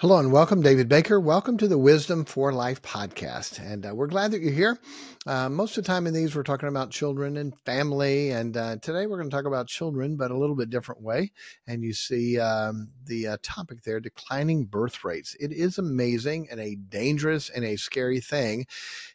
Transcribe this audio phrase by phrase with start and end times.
[0.00, 1.20] Hello and welcome, David Baker.
[1.20, 3.60] Welcome to the Wisdom for Life podcast.
[3.60, 4.78] And uh, we're glad that you're here.
[5.26, 8.30] Uh, most of the time in these, we're talking about children and family.
[8.30, 11.32] And uh, today we're going to talk about children, but a little bit different way.
[11.66, 15.36] And you see um, the uh, topic there declining birth rates.
[15.38, 18.64] It is amazing and a dangerous and a scary thing.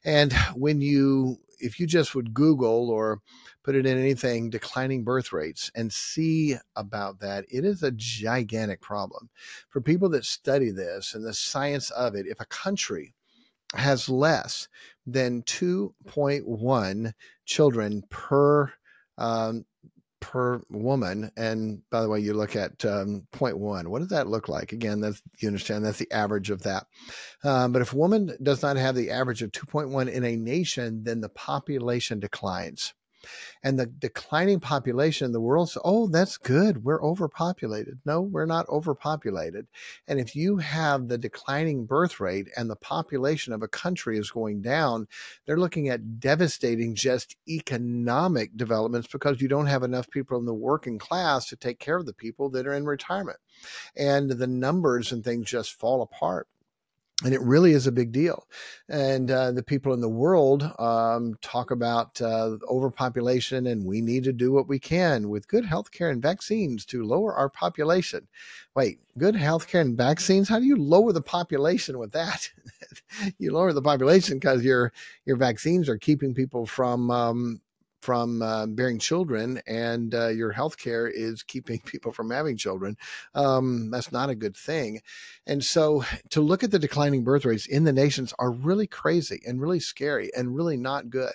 [0.03, 3.21] And when you, if you just would Google or
[3.63, 7.45] put it in anything declining birth rates and see about that.
[7.51, 9.29] It is a gigantic problem.
[9.69, 13.13] For people that study this and the science of it, if a country
[13.73, 14.67] has less
[15.05, 17.13] than 2.1
[17.45, 18.71] children per
[19.17, 19.65] um,
[20.25, 21.31] per woman.
[21.37, 23.87] And by the way, you look at um, 0.1.
[23.87, 24.71] What does that look like?
[24.71, 26.87] Again, that's you understand that's the average of that.
[27.43, 31.03] Um, but if a woman does not have the average of 2.1 in a nation,
[31.03, 32.95] then the population declines
[33.63, 36.83] and the declining population in the world says, oh, that's good.
[36.83, 37.99] We're overpopulated.
[38.05, 39.67] No, we're not overpopulated.
[40.07, 44.31] And if you have the declining birth rate and the population of a country is
[44.31, 45.07] going down,
[45.45, 50.53] they're looking at devastating just economic developments because you don't have enough people in the
[50.53, 53.39] working class to take care of the people that are in retirement.
[53.95, 56.47] And the numbers and things just fall apart
[57.23, 58.45] and it really is a big deal.
[58.89, 64.25] And uh, the people in the world um, talk about uh, overpopulation, and we need
[64.25, 68.27] to do what we can with good healthcare and vaccines to lower our population.
[68.75, 70.49] Wait, good healthcare and vaccines?
[70.49, 72.49] How do you lower the population with that?
[73.39, 74.91] you lower the population because your
[75.25, 77.61] your vaccines are keeping people from um,
[78.05, 82.95] from uh, bearing children and uh, your health care is keeping people from having children,
[83.33, 85.01] um, that's not a good thing.
[85.47, 89.41] And so to look at the declining birth rates in the nations are really crazy
[89.47, 91.33] and really scary and really not good.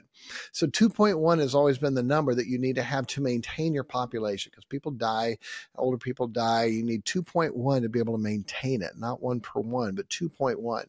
[0.52, 3.82] So 2.1 has always been the number that you need to have to maintain your
[3.82, 5.38] population because people die,
[5.74, 6.66] older people die.
[6.66, 10.84] You need 2.1 to be able to maintain it, not one per one, but 2.1.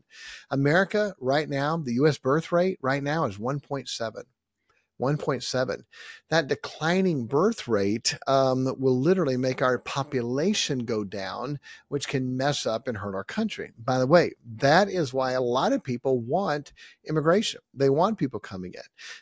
[0.51, 4.23] America right now, the US birth rate right now is 1.7.
[5.01, 5.83] 1.7.
[6.29, 12.65] That declining birth rate um, will literally make our population go down, which can mess
[12.65, 13.71] up and hurt our country.
[13.83, 16.73] By the way, that is why a lot of people want
[17.09, 17.61] immigration.
[17.73, 18.81] They want people coming in.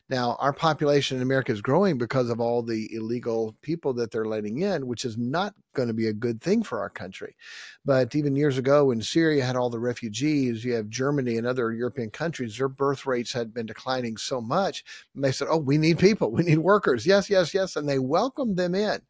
[0.09, 4.25] Now, our population in America is growing because of all the illegal people that they're
[4.25, 7.35] letting in, which is not going to be a good thing for our country.
[7.85, 11.71] But even years ago, when Syria had all the refugees, you have Germany and other
[11.71, 14.83] European countries, their birth rates had been declining so much.
[15.15, 17.05] And they said, Oh, we need people, we need workers.
[17.05, 17.75] Yes, yes, yes.
[17.75, 19.01] And they welcomed them in.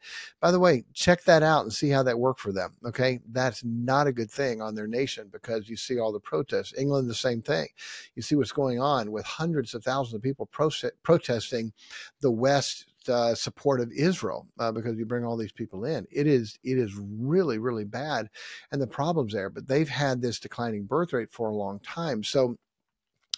[0.42, 2.76] By the way, check that out and see how that worked for them.
[2.86, 3.22] Okay.
[3.32, 6.74] That's not a good thing on their nation because you see all the protests.
[6.78, 7.70] England, the same thing.
[8.16, 10.70] You see what's going on with hundreds of thousands of people pro-
[11.02, 11.72] protesting
[12.20, 16.06] the West uh, support of Israel uh, because you bring all these people in.
[16.12, 18.30] It is it is really really bad,
[18.74, 19.50] and the problems there.
[19.50, 22.22] But they've had this declining birth rate for a long time.
[22.22, 22.58] So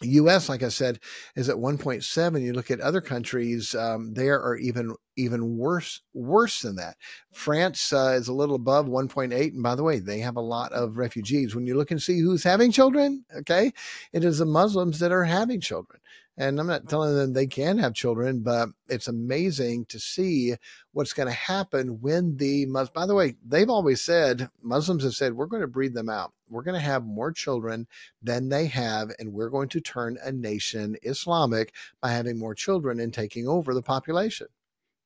[0.02, 1.00] U.S., like I said,
[1.36, 2.42] is at 1.7.
[2.42, 6.98] You look at other countries; um, there are even even worse worse than that.
[7.32, 10.72] France uh, is a little above 1.8, and by the way, they have a lot
[10.74, 11.56] of refugees.
[11.56, 13.72] When you look and see who's having children, okay,
[14.14, 16.00] it is the Muslims that are having children.
[16.42, 20.56] And I'm not telling them they can have children, but it's amazing to see
[20.92, 25.14] what's going to happen when the Muslims, by the way, they've always said, Muslims have
[25.14, 26.34] said, we're going to breed them out.
[26.50, 27.86] We're going to have more children
[28.24, 33.00] than they have, and we're going to turn a nation Islamic by having more children
[33.00, 34.48] and taking over the population.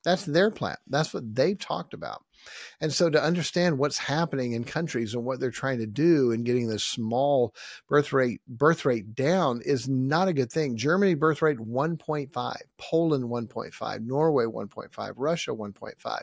[0.06, 0.78] That's their plan.
[0.88, 2.24] That's what they've talked about.
[2.82, 6.46] And so to understand what's happening in countries and what they're trying to do and
[6.46, 7.54] getting this small
[7.88, 10.76] birth rate birth rate down is not a good thing.
[10.76, 16.22] Germany birth rate 1.5, Poland 1.5, Norway 1.5, Russia 1.5.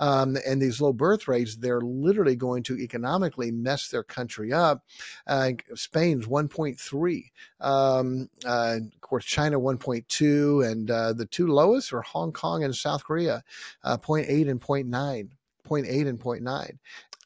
[0.00, 4.84] Um, and these low birth rates, they're literally going to economically mess their country up.
[5.26, 7.30] Uh, Spain's 1.3.
[7.60, 12.74] Um, uh, of course, China 1.2, and uh, the two lowest are Hong Kong and
[12.74, 13.42] South Korea,
[13.84, 15.28] uh, 0.8 and 0.9.
[15.72, 16.78] 0.8 and 0.9.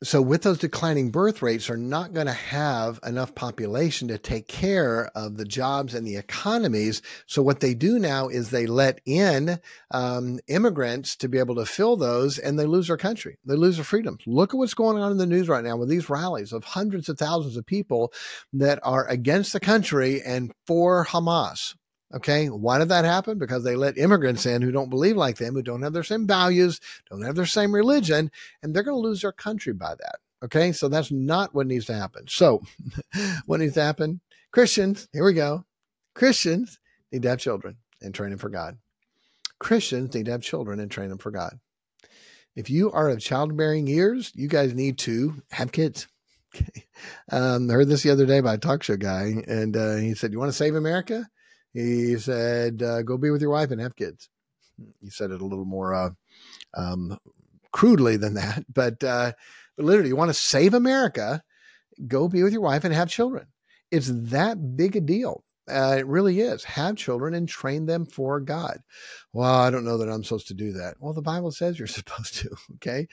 [0.02, 4.46] So, with those declining birth rates, are not going to have enough population to take
[4.46, 7.00] care of the jobs and the economies.
[7.26, 9.58] So, what they do now is they let in
[9.93, 13.38] um, immigrants to be able to fill those, and they lose their country.
[13.46, 14.22] They lose their freedoms.
[14.26, 17.08] Look at what's going on in the news right now with these rallies of hundreds
[17.08, 18.12] of thousands of people
[18.52, 21.75] that are against the country and for Hamas.
[22.14, 22.47] Okay.
[22.47, 23.38] Why did that happen?
[23.38, 26.26] Because they let immigrants in who don't believe like them, who don't have their same
[26.26, 26.81] values,
[27.11, 28.31] don't have their same religion,
[28.62, 30.17] and they're going to lose their country by that.
[30.44, 30.73] Okay.
[30.73, 32.26] So that's not what needs to happen.
[32.29, 32.62] So
[33.47, 34.20] what needs to happen?
[34.53, 35.64] Christians, here we go.
[36.14, 36.79] Christians
[37.12, 38.79] need to have children and train them for God.
[39.59, 41.59] Christians need to have children and train them for God.
[42.55, 46.06] If you are of childbearing years, you guys need to have kids.
[46.55, 46.87] Okay.
[47.31, 50.14] um, I heard this the other day by a talk show guy, and uh, he
[50.14, 51.29] said, "You want to save America?"
[51.76, 54.31] He said, uh, "Go be with your wife and have kids."
[55.02, 56.11] He said it a little more uh,
[56.75, 57.19] um,
[57.70, 59.32] crudely than that, but uh,
[59.76, 61.43] but literally, you want to save America?
[62.06, 63.46] Go be with your wife and have children.
[63.90, 65.44] It's that big a deal.
[65.69, 66.64] Uh, it really is.
[66.64, 68.78] Have children and train them for God.
[69.32, 70.94] Well, I don't know that I'm supposed to do that.
[71.00, 72.50] Well, the Bible says you're supposed to.
[72.76, 73.06] Okay.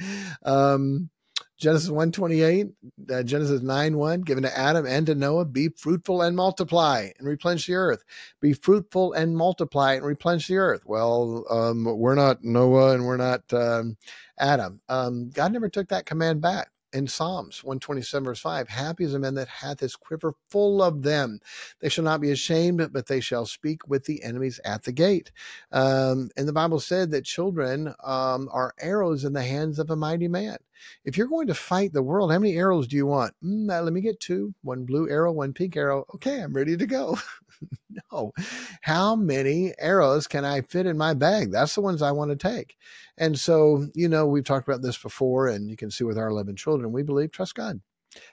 [0.45, 1.09] Um,
[1.57, 2.67] Genesis 128,
[3.11, 7.27] uh, Genesis 9 1, given to Adam and to Noah, be fruitful and multiply and
[7.27, 8.03] replenish the earth.
[8.41, 10.81] Be fruitful and multiply and replenish the earth.
[10.85, 13.97] Well, um, we're not Noah and we're not um,
[14.39, 14.81] Adam.
[14.89, 19.19] Um, God never took that command back in Psalms 127, verse 5 Happy is a
[19.19, 21.39] man that hath his quiver full of them.
[21.81, 25.31] They shall not be ashamed, but they shall speak with the enemies at the gate.
[25.71, 29.95] Um, and the Bible said that children um, are arrows in the hands of a
[29.95, 30.57] mighty man.
[31.05, 33.33] If you're going to fight the world, how many arrows do you want?
[33.43, 36.05] Mm, uh, let me get two one blue arrow, one pink arrow.
[36.15, 37.17] Okay, I'm ready to go.
[38.11, 38.33] no.
[38.81, 41.51] How many arrows can I fit in my bag?
[41.51, 42.75] That's the ones I want to take.
[43.17, 46.27] And so, you know, we've talked about this before, and you can see with our
[46.29, 47.79] 11 children, we believe, trust God.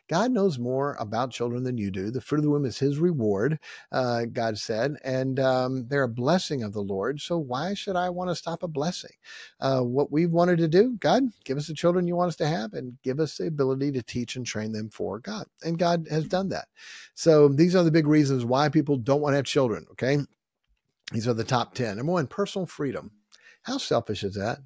[0.08, 2.10] God knows more about children than you do.
[2.10, 3.58] The fruit of the womb is his reward,
[3.92, 7.20] uh, God said, and um, they're a blessing of the Lord.
[7.20, 9.12] So why should I want to stop a blessing?
[9.60, 12.46] Uh, what we wanted to do, God, give us the children you want us to
[12.46, 15.46] have and give us the ability to teach and train them for God.
[15.62, 16.68] And God has done that.
[17.14, 20.18] So these are the big reasons why people don't want to have children, okay?
[21.12, 21.96] These are the top 10.
[21.96, 23.10] Number one, personal freedom.
[23.62, 24.58] How selfish is that?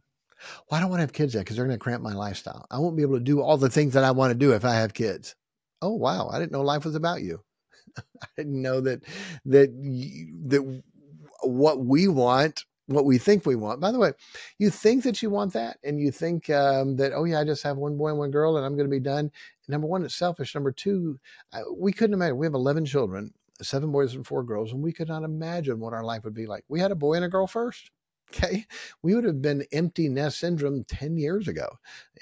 [0.71, 2.67] Well, I don't want to have kids yet because they're going to cramp my lifestyle.
[2.71, 4.65] I won't be able to do all the things that I want to do if
[4.65, 5.35] I have kids.
[5.83, 6.29] Oh, wow.
[6.29, 7.43] I didn't know life was about you.
[7.99, 9.03] I didn't know that,
[9.47, 9.71] that,
[10.47, 10.83] that
[11.43, 13.81] what we want, what we think we want.
[13.81, 14.13] By the way,
[14.59, 17.63] you think that you want that and you think um, that, oh, yeah, I just
[17.63, 19.31] have one boy and one girl and I'm going to be done.
[19.69, 20.55] Number one, it's selfish.
[20.55, 21.19] Number two,
[21.77, 22.37] we couldn't imagine.
[22.37, 23.33] We have 11 children,
[23.63, 26.47] seven boys and four girls, and we could not imagine what our life would be
[26.47, 26.65] like.
[26.69, 27.91] We had a boy and a girl first.
[28.37, 28.67] Okay.
[29.03, 31.69] We would have been empty nest syndrome 10 years ago.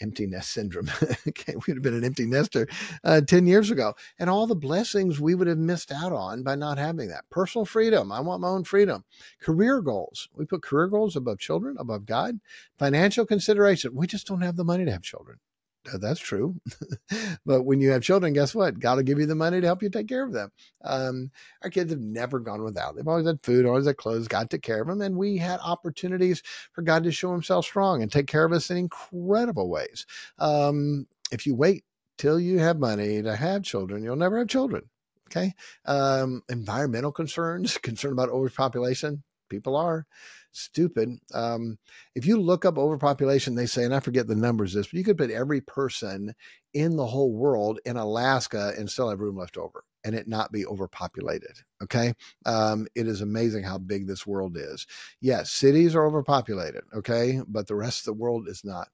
[0.00, 0.90] Empty nest syndrome.
[1.28, 1.54] okay.
[1.54, 2.68] We would have been an empty nester
[3.04, 3.94] uh, 10 years ago.
[4.18, 7.28] And all the blessings we would have missed out on by not having that.
[7.30, 8.12] Personal freedom.
[8.12, 9.04] I want my own freedom.
[9.40, 10.28] Career goals.
[10.34, 12.40] We put career goals above children, above God.
[12.78, 13.94] Financial consideration.
[13.94, 15.38] We just don't have the money to have children.
[16.00, 16.56] That's true.
[17.46, 18.78] but when you have children, guess what?
[18.78, 20.50] God will give you the money to help you take care of them.
[20.84, 21.30] Um,
[21.62, 22.94] our kids have never gone without.
[22.94, 24.28] They've always had food, always had clothes.
[24.28, 25.00] God took care of them.
[25.00, 26.42] And we had opportunities
[26.72, 30.06] for God to show himself strong and take care of us in incredible ways.
[30.38, 31.84] Um, if you wait
[32.16, 34.88] till you have money to have children, you'll never have children.
[35.28, 35.54] Okay.
[35.86, 40.06] Um, environmental concerns, concern about overpopulation, people are
[40.52, 41.18] stupid.
[41.34, 41.78] Um,
[42.14, 45.04] if you look up overpopulation, they say, and I forget the numbers this, but you
[45.04, 46.34] could put every person
[46.74, 50.52] in the whole world in Alaska and still have room left over and it not
[50.52, 51.58] be overpopulated.
[51.82, 52.14] Okay.
[52.46, 54.86] Um, it is amazing how big this world is.
[55.20, 56.82] Yes, cities are overpopulated.
[56.94, 57.40] Okay.
[57.46, 58.88] But the rest of the world is not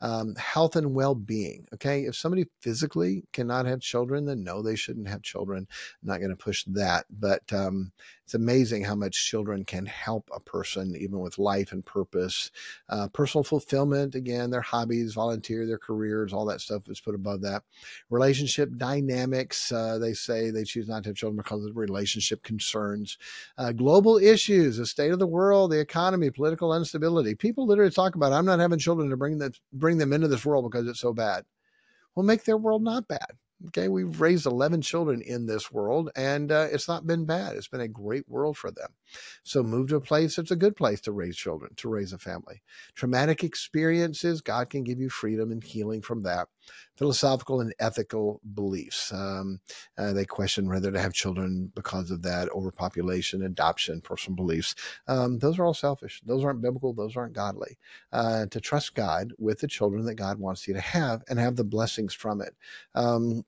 [0.00, 1.66] um, health and well being.
[1.74, 2.04] Okay.
[2.04, 5.66] If somebody physically cannot have children, then no, they shouldn't have children.
[6.02, 7.06] I'm not going to push that.
[7.10, 7.92] But um,
[8.30, 12.52] it's amazing how much children can help a person, even with life and purpose.
[12.88, 17.42] Uh, personal fulfillment, again, their hobbies, volunteer, their careers, all that stuff is put above
[17.42, 17.64] that.
[18.08, 23.18] Relationship dynamics, uh, they say they choose not to have children because of relationship concerns.
[23.58, 27.34] Uh, global issues, the state of the world, the economy, political instability.
[27.34, 30.44] People literally talk about, I'm not having children to bring them, bring them into this
[30.44, 31.44] world because it's so bad.
[32.14, 33.36] We'll make their world not bad.
[33.68, 37.56] Okay, we've raised 11 children in this world, and uh, it's not been bad.
[37.56, 38.88] It's been a great world for them.
[39.42, 42.18] So move to a place that's a good place to raise children, to raise a
[42.18, 42.62] family.
[42.94, 46.48] Traumatic experiences, God can give you freedom and healing from that
[46.96, 49.12] philosophical and ethical beliefs.
[49.12, 49.60] Um,
[49.98, 54.74] uh, they question whether to have children because of that overpopulation, adoption, personal beliefs.
[55.08, 56.20] Um, those are all selfish.
[56.24, 56.92] Those aren't biblical.
[56.92, 57.78] Those aren't godly.
[58.12, 61.56] Uh, to trust God with the children that God wants you to have and have
[61.56, 62.54] the blessings from it.
[62.94, 63.44] Um,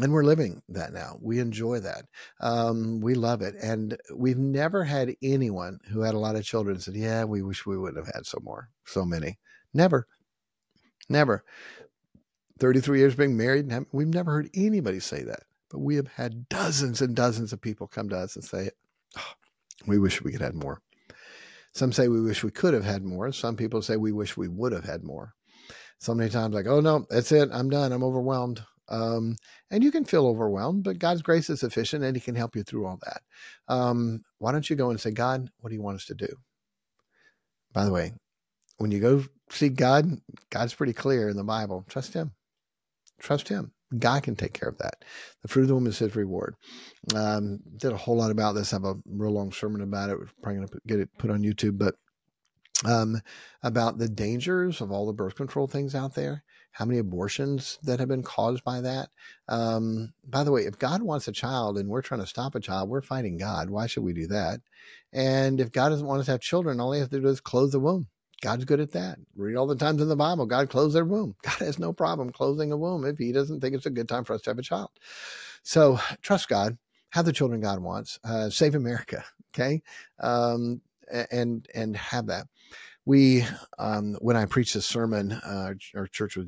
[0.00, 1.18] and we're living that now.
[1.20, 2.06] We enjoy that.
[2.40, 3.54] Um, we love it.
[3.62, 7.66] And we've never had anyone who had a lot of children said, Yeah, we wish
[7.66, 9.38] we wouldn't have had so more, so many.
[9.74, 10.06] Never.
[11.08, 11.44] Never.
[12.60, 15.44] 33 years being married, and we've never heard anybody say that.
[15.70, 18.70] But we have had dozens and dozens of people come to us and say,
[19.16, 19.32] oh,
[19.86, 20.82] we wish we could have more.
[21.72, 23.32] Some say we wish we could have had more.
[23.32, 25.34] Some people say we wish we would have had more.
[25.98, 27.48] So many times, like, oh no, that's it.
[27.52, 27.92] I'm done.
[27.92, 28.62] I'm overwhelmed.
[28.88, 29.36] Um,
[29.70, 32.64] and you can feel overwhelmed, but God's grace is sufficient and He can help you
[32.64, 33.22] through all that.
[33.72, 36.28] Um, why don't you go and say, God, what do you want us to do?
[37.72, 38.12] By the way,
[38.78, 41.84] when you go see God, God's pretty clear in the Bible.
[41.88, 42.32] Trust Him.
[43.20, 43.72] Trust Him.
[43.98, 45.04] God can take care of that.
[45.42, 46.54] The fruit of the womb is His reward.
[47.14, 48.72] Um, did a whole lot about this.
[48.72, 50.18] I have a real long sermon about it.
[50.18, 51.94] We're probably going to get it put on YouTube, but
[52.84, 53.20] um,
[53.62, 57.98] about the dangers of all the birth control things out there, how many abortions that
[57.98, 59.10] have been caused by that.
[59.48, 62.60] Um, by the way, if God wants a child and we're trying to stop a
[62.60, 63.70] child, we're fighting God.
[63.70, 64.60] Why should we do that?
[65.12, 67.40] And if God doesn't want us to have children, all we have to do is
[67.40, 68.06] close the womb.
[68.40, 69.18] God's good at that.
[69.36, 71.34] Read all the times in the Bible, God closed their womb.
[71.42, 74.24] God has no problem closing a womb if he doesn't think it's a good time
[74.24, 74.90] for us to have a child.
[75.62, 76.78] So trust God,
[77.10, 79.24] have the children God wants, uh, save America.
[79.52, 79.82] Okay.
[80.20, 80.80] Um,
[81.32, 82.46] and, and have that
[83.10, 83.44] we
[83.76, 86.46] um, when I preached a sermon, uh, our church was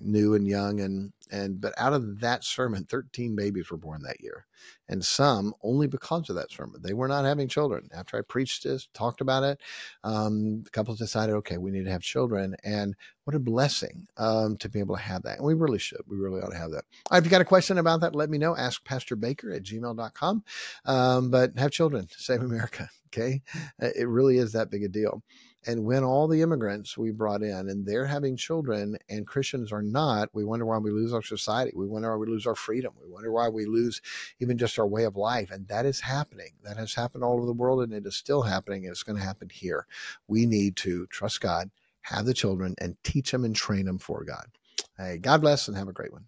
[0.00, 4.20] new and young, and and but out of that sermon, thirteen babies were born that
[4.20, 4.46] year,
[4.88, 6.80] and some only because of that sermon.
[6.80, 7.88] They were not having children.
[7.92, 9.58] After I preached this, talked about it,
[10.04, 12.94] um, the couples decided, okay, we need to have children, and
[13.24, 15.38] what a blessing um, to be able to have that.
[15.38, 16.02] And we really should.
[16.06, 16.84] We really ought to have that.
[17.10, 18.56] If you got a question about that, let me know.
[18.56, 20.44] Ask Pastor Baker at gmail.com.
[20.84, 22.88] Um, but have children, save America.
[23.16, 23.42] Okay.
[23.78, 25.22] It really is that big a deal.
[25.66, 29.82] And when all the immigrants we brought in and they're having children and Christians are
[29.82, 31.72] not, we wonder why we lose our society.
[31.74, 32.92] We wonder why we lose our freedom.
[33.02, 34.00] We wonder why we lose
[34.40, 35.50] even just our way of life.
[35.50, 36.50] And that is happening.
[36.64, 38.84] That has happened all over the world and it is still happening.
[38.84, 39.86] It's going to happen here.
[40.28, 41.70] We need to trust God,
[42.02, 44.46] have the children, and teach them and train them for God.
[44.98, 46.26] Hey, God bless and have a great one.